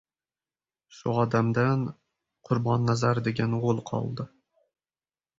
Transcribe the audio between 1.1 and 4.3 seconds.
odamdan Qurbonnazar degan o‘g‘il qoldi.